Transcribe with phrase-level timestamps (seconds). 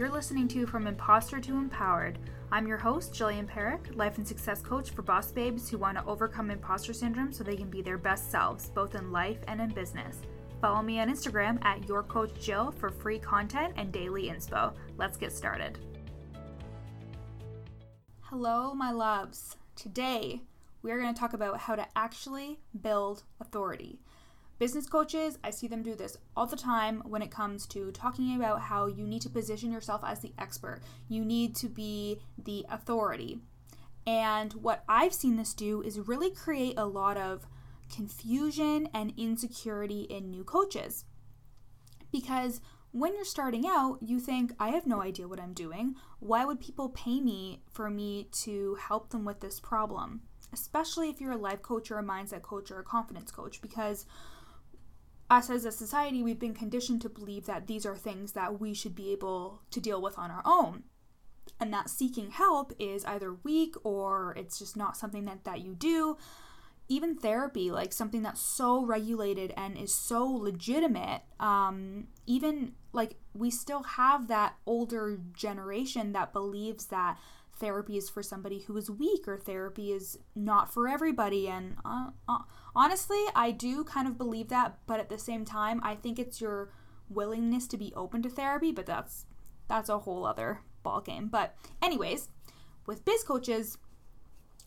[0.00, 2.18] You're listening to From Imposter to Empowered.
[2.50, 6.04] I'm your host, Jillian Parekh, life and success coach for boss babes who want to
[6.06, 9.68] overcome imposter syndrome so they can be their best selves, both in life and in
[9.68, 10.16] business.
[10.62, 14.72] Follow me on Instagram at Your Coach Jill for free content and daily inspo.
[14.96, 15.78] Let's get started.
[18.22, 19.58] Hello, my loves.
[19.76, 20.40] Today,
[20.80, 24.00] we are going to talk about how to actually build authority.
[24.60, 28.36] Business coaches, I see them do this all the time when it comes to talking
[28.36, 30.82] about how you need to position yourself as the expert.
[31.08, 33.38] You need to be the authority.
[34.06, 37.46] And what I've seen this do is really create a lot of
[37.90, 41.06] confusion and insecurity in new coaches.
[42.12, 42.60] Because
[42.92, 45.94] when you're starting out, you think, I have no idea what I'm doing.
[46.18, 50.20] Why would people pay me for me to help them with this problem?
[50.52, 54.04] Especially if you're a life coach or a mindset coach or a confidence coach, because
[55.30, 58.74] us as a society, we've been conditioned to believe that these are things that we
[58.74, 60.82] should be able to deal with on our own.
[61.60, 65.74] And that seeking help is either weak or it's just not something that, that you
[65.74, 66.16] do.
[66.88, 73.50] Even therapy, like something that's so regulated and is so legitimate, um, even like we
[73.50, 77.16] still have that older generation that believes that
[77.60, 81.48] therapy is for somebody who is weak or therapy is not for everybody.
[81.48, 82.38] And uh, uh,
[82.74, 86.40] honestly, I do kind of believe that, but at the same time, I think it's
[86.40, 86.72] your
[87.08, 89.26] willingness to be open to therapy, but that's
[89.68, 91.28] that's a whole other ball game.
[91.28, 92.28] But anyways,
[92.86, 93.78] with biz coaches,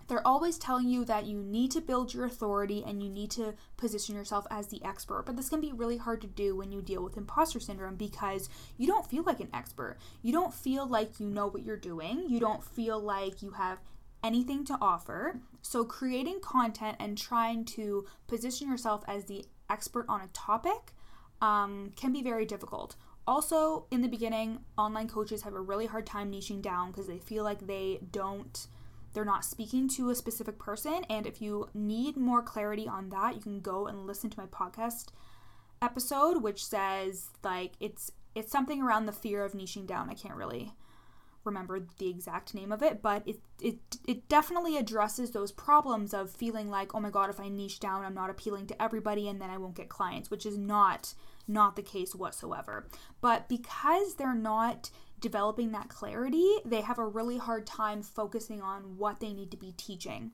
[0.08, 3.54] they're always telling you that you need to build your authority and you need to
[3.78, 5.24] position yourself as the expert.
[5.26, 8.50] But this can be really hard to do when you deal with imposter syndrome because
[8.78, 9.98] you don't feel like an expert.
[10.22, 12.26] You don't feel like you know what you're doing.
[12.28, 13.80] You don't feel like you have
[14.24, 15.40] anything to offer.
[15.62, 20.94] So, creating content and trying to position yourself as the expert on a topic
[21.42, 22.96] um, can be very difficult.
[23.26, 27.20] Also, in the beginning, online coaches have a really hard time niching down because they
[27.20, 28.68] feel like they don't
[29.14, 31.04] they're not speaking to a specific person.
[31.10, 34.48] And if you need more clarity on that, you can go and listen to my
[34.48, 35.08] podcast
[35.82, 40.10] episode, which says like it's it's something around the fear of niching down.
[40.10, 40.74] I can't really
[41.46, 46.32] remember the exact name of it, but it it it definitely addresses those problems of
[46.32, 49.42] feeling like, oh my god, if I niche down, I'm not appealing to everybody and
[49.42, 51.14] then I won't get clients, which is not
[51.48, 52.88] not the case whatsoever.
[53.22, 54.90] But because they're not
[55.24, 59.58] developing that clarity, they have a really hard time focusing on what they need to
[59.58, 60.32] be teaching.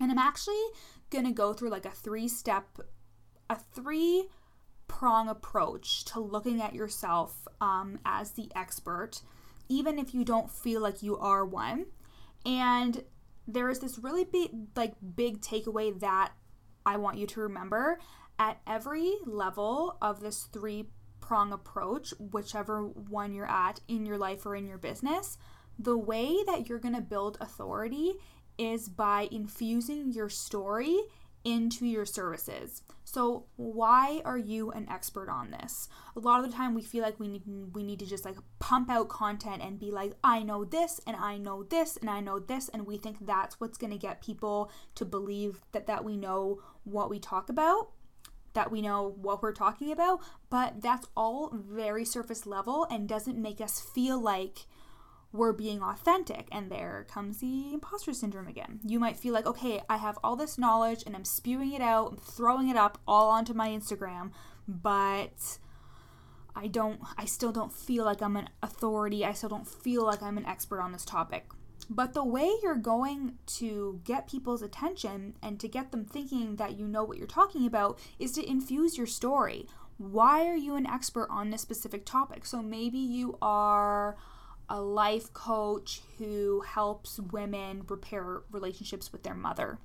[0.00, 0.62] And I'm actually
[1.10, 2.78] going to go through like a three step,
[3.50, 4.28] a three
[4.88, 9.20] prong approach to looking at yourself um, as the expert,
[9.68, 11.84] even if you don't feel like you are one.
[12.46, 13.04] And
[13.46, 16.32] there is this really big, like, big takeaway that
[16.86, 17.98] I want you to remember
[18.38, 20.86] at every level of this three
[21.30, 25.38] prong approach, whichever one you're at in your life or in your business,
[25.78, 28.14] the way that you're going to build authority
[28.58, 30.98] is by infusing your story
[31.44, 32.82] into your services.
[33.04, 35.88] So, why are you an expert on this?
[36.16, 38.36] A lot of the time we feel like we need we need to just like
[38.58, 42.18] pump out content and be like I know this and I know this and I
[42.18, 46.04] know this and we think that's what's going to get people to believe that that
[46.04, 47.90] we know what we talk about
[48.54, 53.40] that we know what we're talking about, but that's all very surface level and doesn't
[53.40, 54.66] make us feel like
[55.32, 56.48] we're being authentic.
[56.50, 58.80] And there comes the imposter syndrome again.
[58.84, 62.12] You might feel like, okay, I have all this knowledge and I'm spewing it out,
[62.12, 64.32] I'm throwing it up all onto my Instagram,
[64.66, 65.58] but
[66.54, 69.24] I don't, I still don't feel like I'm an authority.
[69.24, 71.46] I still don't feel like I'm an expert on this topic.
[71.88, 76.78] But the way you're going to get people's attention and to get them thinking that
[76.78, 79.66] you know what you're talking about is to infuse your story.
[79.96, 82.46] Why are you an expert on this specific topic?
[82.46, 84.16] So maybe you are
[84.68, 89.78] a life coach who helps women repair relationships with their mother.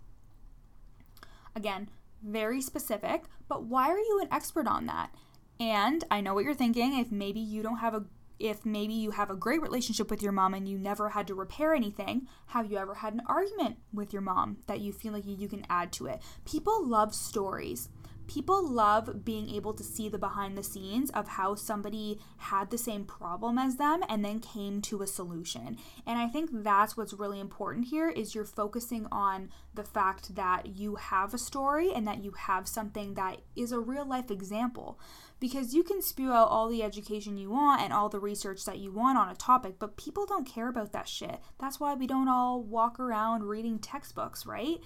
[1.55, 1.89] Again,
[2.22, 5.13] very specific, but why are you an expert on that?
[5.59, 8.05] And I know what you're thinking if maybe you don't have a
[8.40, 11.35] if maybe you have a great relationship with your mom and you never had to
[11.35, 15.26] repair anything, have you ever had an argument with your mom that you feel like
[15.26, 16.22] you can add to it?
[16.46, 17.90] People love stories
[18.27, 22.77] people love being able to see the behind the scenes of how somebody had the
[22.77, 25.77] same problem as them and then came to a solution.
[26.05, 30.77] And I think that's what's really important here is you're focusing on the fact that
[30.77, 34.99] you have a story and that you have something that is a real life example.
[35.39, 38.79] Because you can spew out all the education you want and all the research that
[38.79, 41.39] you want on a topic, but people don't care about that shit.
[41.59, 44.79] That's why we don't all walk around reading textbooks, right?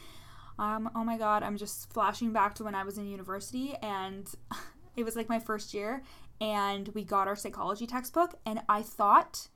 [0.59, 4.29] Um, oh my god, I'm just flashing back to when I was in university and
[4.97, 6.03] it was like my first year
[6.41, 8.35] and we got our psychology textbook.
[8.45, 9.47] And I thought,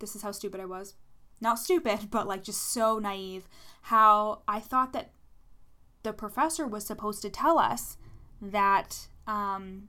[0.00, 0.94] this is how stupid I was.
[1.40, 3.48] Not stupid, but like just so naive.
[3.82, 5.12] How I thought that
[6.02, 7.96] the professor was supposed to tell us
[8.42, 9.88] that um,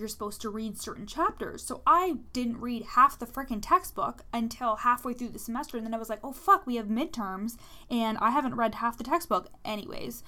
[0.00, 1.62] you're supposed to read certain chapters.
[1.62, 5.76] So I didn't read half the freaking textbook until halfway through the semester.
[5.76, 7.56] And then I was like, oh, fuck, we have midterms
[7.90, 9.48] and I haven't read half the textbook.
[9.64, 10.24] Anyways,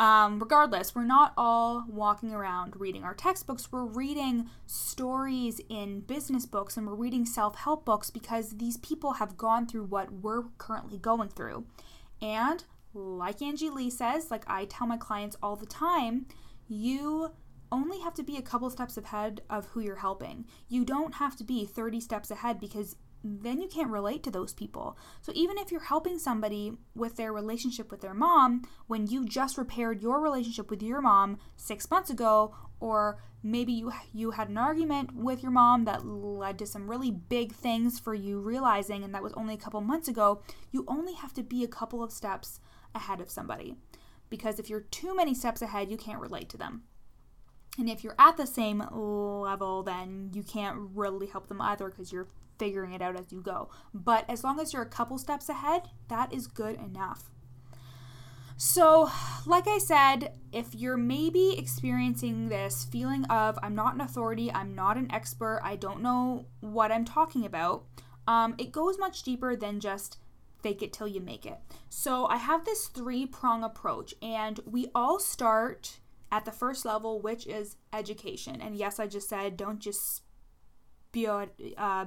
[0.00, 3.70] um, regardless, we're not all walking around reading our textbooks.
[3.70, 9.14] We're reading stories in business books and we're reading self help books because these people
[9.14, 11.66] have gone through what we're currently going through.
[12.22, 12.64] And
[12.94, 16.26] like Angie Lee says, like I tell my clients all the time,
[16.66, 17.32] you
[17.72, 20.46] only have to be a couple steps ahead of who you're helping.
[20.68, 24.52] You don't have to be 30 steps ahead because then you can't relate to those
[24.52, 24.96] people.
[25.20, 29.58] So even if you're helping somebody with their relationship with their mom when you just
[29.58, 34.58] repaired your relationship with your mom 6 months ago or maybe you you had an
[34.58, 39.14] argument with your mom that led to some really big things for you realizing and
[39.14, 42.12] that was only a couple months ago, you only have to be a couple of
[42.12, 42.60] steps
[42.94, 43.76] ahead of somebody.
[44.28, 46.84] Because if you're too many steps ahead, you can't relate to them.
[47.78, 52.12] And if you're at the same level, then you can't really help them either because
[52.12, 52.28] you're
[52.58, 53.70] figuring it out as you go.
[53.94, 57.30] But as long as you're a couple steps ahead, that is good enough.
[58.62, 59.08] So,
[59.46, 64.74] like I said, if you're maybe experiencing this feeling of I'm not an authority, I'm
[64.74, 67.86] not an expert, I don't know what I'm talking about,
[68.28, 70.18] um, it goes much deeper than just
[70.62, 71.58] fake it till you make it.
[71.88, 76.00] So, I have this three prong approach, and we all start
[76.32, 78.60] at the first level, which is education.
[78.60, 80.22] And yes, I just said don't just
[81.08, 82.06] spew out, uh,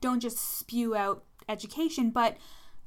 [0.00, 2.36] don't just spew out education, but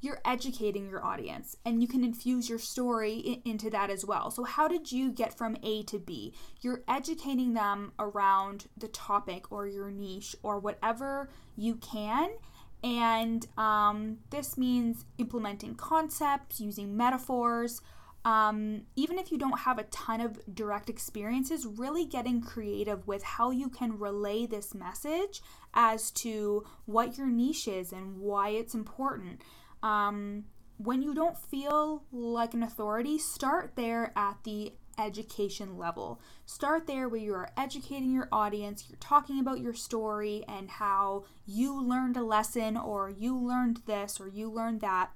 [0.01, 4.31] you're educating your audience and you can infuse your story into that as well.
[4.31, 6.33] So, how did you get from A to B?
[6.61, 12.31] You're educating them around the topic or your niche or whatever you can.
[12.81, 17.81] And um, this means implementing concepts, using metaphors,
[18.25, 23.23] um, even if you don't have a ton of direct experiences, really getting creative with
[23.23, 25.41] how you can relay this message
[25.73, 29.41] as to what your niche is and why it's important.
[29.81, 30.45] Um,
[30.77, 36.19] when you don't feel like an authority, start there at the education level.
[36.45, 41.23] Start there where you are educating your audience, you're talking about your story and how
[41.45, 45.11] you learned a lesson or you learned this or you learned that.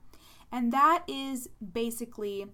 [0.52, 2.46] And that is basically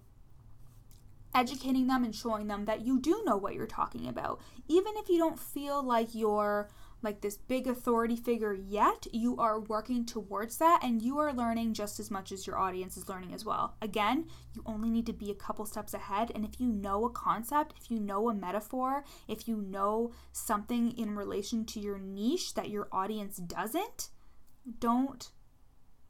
[1.34, 4.40] educating them and showing them that you do know what you're talking about.
[4.68, 6.68] Even if you don't feel like you're
[7.02, 11.72] like this big authority figure yet, you are working towards that and you are learning
[11.72, 13.74] just as much as your audience is learning as well.
[13.80, 16.30] Again, you only need to be a couple steps ahead.
[16.34, 20.90] And if you know a concept, if you know a metaphor, if you know something
[20.98, 24.10] in relation to your niche that your audience doesn't,
[24.78, 25.30] don't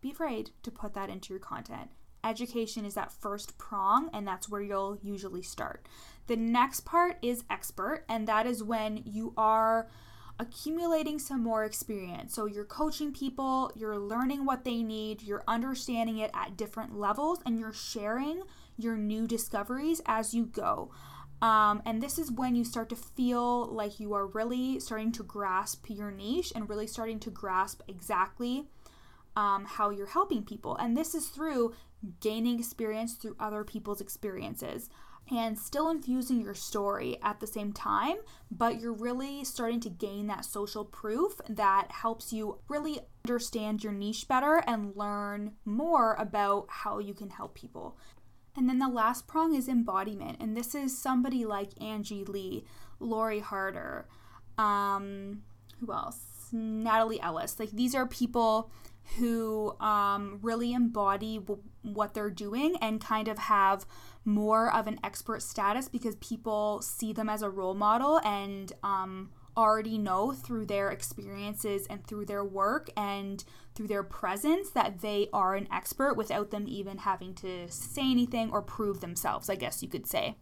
[0.00, 1.90] be afraid to put that into your content
[2.24, 5.86] education is that first prong, and that's where you'll usually start.
[6.26, 9.88] The next part is expert, and that is when you are
[10.38, 12.34] accumulating some more experience.
[12.34, 17.40] So you're coaching people, you're learning what they need, you're understanding it at different levels,
[17.44, 18.42] and you're sharing
[18.78, 20.90] your new discoveries as you go.
[21.42, 25.22] Um, and this is when you start to feel like you are really starting to
[25.22, 28.66] grasp your niche and really starting to grasp exactly
[29.36, 30.76] um, how you're helping people.
[30.76, 31.74] And this is through
[32.20, 34.88] gaining experience through other people's experiences
[35.30, 38.16] and still infusing your story at the same time,
[38.50, 43.92] but you're really starting to gain that social proof that helps you really understand your
[43.92, 47.96] niche better and learn more about how you can help people.
[48.56, 52.64] And then the last prong is embodiment, and this is somebody like Angie Lee,
[52.98, 54.08] Lori Harder,
[54.58, 55.42] um,
[55.78, 56.29] who else?
[56.52, 57.58] Natalie Ellis.
[57.58, 58.70] Like these are people
[59.18, 63.84] who um, really embody w- what they're doing and kind of have
[64.24, 69.30] more of an expert status because people see them as a role model and um,
[69.56, 75.28] already know through their experiences and through their work and through their presence that they
[75.32, 79.82] are an expert without them even having to say anything or prove themselves, I guess
[79.82, 80.36] you could say.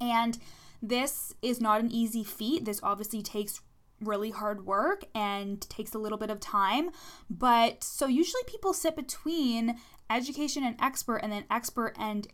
[0.00, 0.38] And
[0.82, 2.64] this is not an easy feat.
[2.64, 3.60] This obviously takes
[4.00, 6.90] really hard work and takes a little bit of time.
[7.28, 9.78] But so usually people sit between
[10.08, 12.26] education and expert and then expert and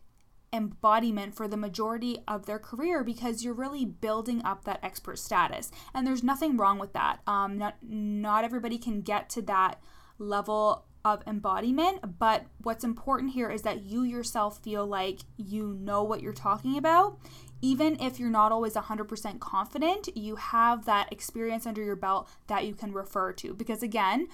[0.52, 5.70] embodiment for the majority of their career because you're really building up that expert status.
[5.92, 7.20] And there's nothing wrong with that.
[7.26, 9.80] Um, not, not everybody can get to that
[10.18, 16.02] level of embodiment, but what's important here is that you yourself feel like you know
[16.02, 17.18] what you're talking about
[17.62, 22.66] even if you're not always 100% confident, you have that experience under your belt that
[22.66, 23.54] you can refer to.
[23.54, 24.28] Because again,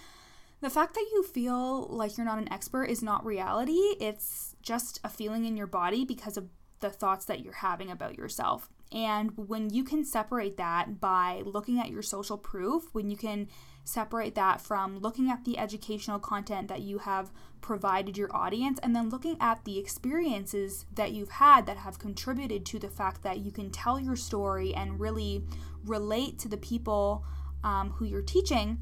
[0.60, 3.94] the fact that you feel like you're not an expert is not reality.
[4.00, 6.48] It's just a feeling in your body because of
[6.80, 8.68] the thoughts that you're having about yourself.
[8.90, 13.48] And when you can separate that by looking at your social proof, when you can
[13.84, 18.94] separate that from looking at the educational content that you have provided your audience and
[18.94, 23.38] then looking at the experiences that you've had that have contributed to the fact that
[23.38, 25.44] you can tell your story and really
[25.84, 27.24] relate to the people
[27.64, 28.78] um, who you're teaching,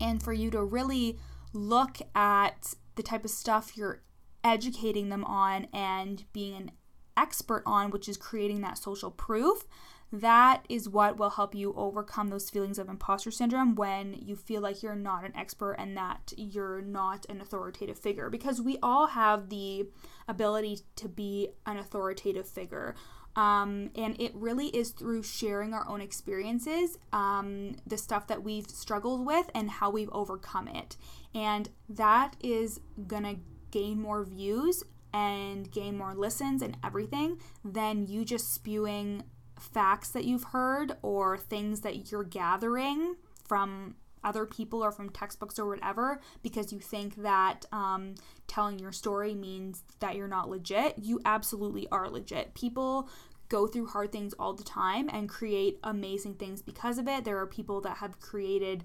[0.00, 1.18] and for you to really
[1.52, 4.02] look at the type of stuff you're
[4.44, 6.70] educating them on and being an
[7.16, 9.64] expert on, which is creating that social proof,
[10.12, 14.60] that is what will help you overcome those feelings of imposter syndrome when you feel
[14.60, 18.30] like you're not an expert and that you're not an authoritative figure.
[18.30, 19.88] Because we all have the
[20.28, 22.94] ability to be an authoritative figure.
[23.34, 28.70] Um, and it really is through sharing our own experiences, um, the stuff that we've
[28.70, 30.96] struggled with, and how we've overcome it.
[31.34, 33.36] And that is gonna
[33.70, 39.22] gain more views and gain more listens and everything than you just spewing
[39.58, 45.58] facts that you've heard or things that you're gathering from other people or from textbooks
[45.58, 48.14] or whatever because you think that um,
[48.48, 50.98] telling your story means that you're not legit.
[50.98, 52.52] You absolutely are legit.
[52.54, 53.08] People
[53.48, 57.24] go through hard things all the time and create amazing things because of it.
[57.24, 58.82] There are people that have created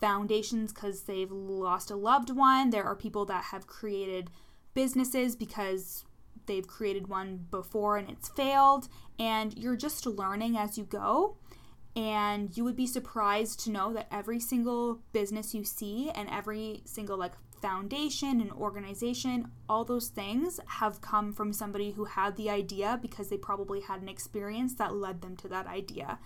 [0.00, 2.70] foundations because they've lost a loved one.
[2.70, 4.30] There are people that have created
[4.74, 6.04] businesses because
[6.46, 8.88] they've created one before and it's failed.
[9.18, 11.36] And you're just learning as you go.
[11.94, 16.82] And you would be surprised to know that every single business you see and every
[16.86, 22.50] single like foundation and organization, all those things have come from somebody who had the
[22.50, 26.18] idea because they probably had an experience that led them to that idea.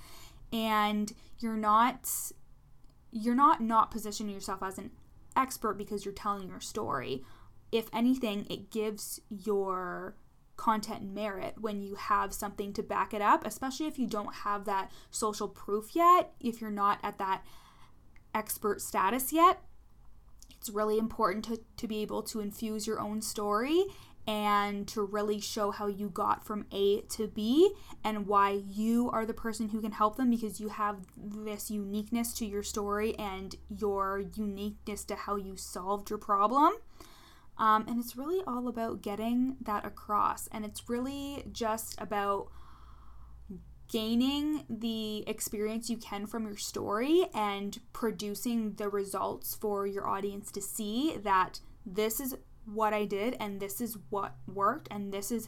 [0.53, 2.09] And you're not
[3.13, 4.91] you're not not positioning yourself as an
[5.37, 7.23] expert because you're telling your story.
[7.73, 10.17] If anything, it gives your
[10.57, 14.65] content merit when you have something to back it up, especially if you don't have
[14.65, 17.43] that social proof yet, if you're not at that
[18.35, 19.63] expert status yet
[20.67, 23.85] it's really important to, to be able to infuse your own story
[24.27, 29.25] and to really show how you got from A to B and why you are
[29.25, 33.55] the person who can help them because you have this uniqueness to your story and
[33.69, 36.73] your uniqueness to how you solved your problem.
[37.59, 40.49] Um, and it's really all about getting that across.
[40.49, 42.49] And it's really just about
[43.89, 50.51] gaining the experience you can from your story and producing the results for your audience
[50.51, 52.35] to see that this is
[52.65, 55.47] what I did and this is what worked and this is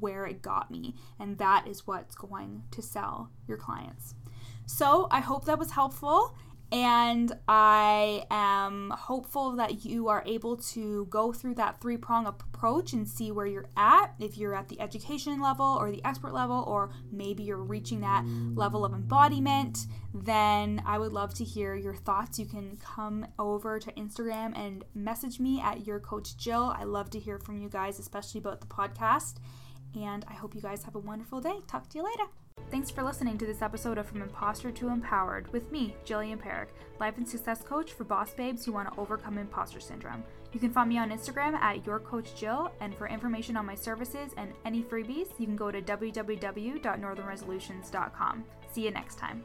[0.00, 0.94] where it got me.
[1.18, 4.14] And that is what's going to sell your clients.
[4.66, 6.36] So I hope that was helpful.
[6.70, 12.92] And I am hopeful that you are able to go through that three prong approach
[12.92, 14.12] and see where you're at.
[14.18, 18.24] If you're at the education level or the expert level, or maybe you're reaching that
[18.54, 22.38] level of embodiment, then I would love to hear your thoughts.
[22.38, 26.74] You can come over to Instagram and message me at your coach Jill.
[26.76, 29.36] I love to hear from you guys, especially about the podcast.
[29.94, 31.60] And I hope you guys have a wonderful day.
[31.66, 32.24] Talk to you later.
[32.70, 36.68] Thanks for listening to this episode of From Imposter to Empowered with me, Jillian Parekh,
[37.00, 40.22] life and success coach for boss babes who want to overcome imposter syndrome.
[40.52, 44.52] You can find me on Instagram at yourcoachjill, and for information on my services and
[44.64, 48.44] any freebies, you can go to www.northernresolutions.com.
[48.70, 49.44] See you next time.